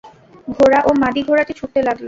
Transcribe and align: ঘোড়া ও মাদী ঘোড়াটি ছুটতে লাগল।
ঘোড়া 0.55 0.79
ও 0.81 0.91
মাদী 1.01 1.21
ঘোড়াটি 1.23 1.53
ছুটতে 1.53 1.79
লাগল। 1.81 1.99